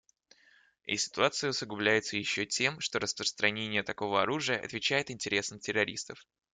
[0.87, 6.25] И ситуация усугубляется еще тем, что распространение такого оружия отвечает интересам террористов.